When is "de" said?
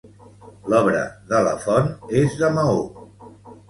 1.33-1.43, 2.43-2.55